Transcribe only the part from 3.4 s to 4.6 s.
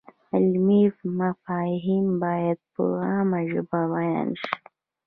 ژبه بیان شي.